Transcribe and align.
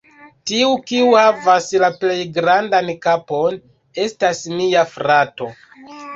Tiu, 0.51 0.69
kiu 0.91 1.11
havis 1.17 1.67
la 1.83 1.89
plej 2.05 2.15
grandan 2.39 2.91
kapon, 3.05 3.61
estas 4.09 4.43
mia 4.57 4.89
frato. 4.97 5.53